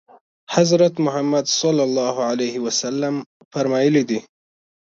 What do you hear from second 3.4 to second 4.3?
فرمایلي دي.